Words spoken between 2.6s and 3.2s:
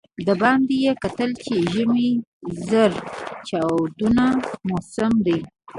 زاره